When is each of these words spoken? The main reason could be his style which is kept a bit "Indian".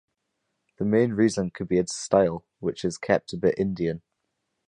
The 0.79 0.83
main 0.85 1.13
reason 1.13 1.51
could 1.51 1.67
be 1.67 1.75
his 1.77 1.93
style 1.93 2.43
which 2.57 2.83
is 2.83 2.97
kept 2.97 3.33
a 3.33 3.37
bit 3.37 3.59
"Indian". 3.59 4.01